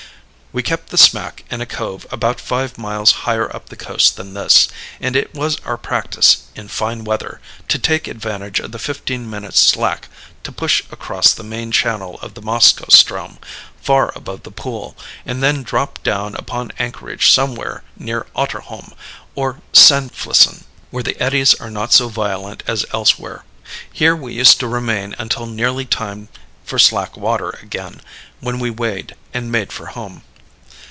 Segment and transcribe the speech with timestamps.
[0.53, 4.33] "We kept the smack in a cove about five miles higher up the coast than
[4.33, 4.67] this;
[4.99, 7.39] and it was our practise, in fine weather,
[7.69, 10.09] to take advantage of the fifteen minutes' slack
[10.43, 13.37] to push across the main channel of the Moskoe ström,
[13.81, 18.91] far above the pool, and then drop down upon anchorage somewhere near Otterholm,
[19.35, 23.45] or Sandflesen, where the eddies are not so violent as elsewhere.
[23.93, 26.27] Here we used to remain until nearly time
[26.65, 28.01] for slack water again,
[28.41, 30.23] when we weighed and made for home.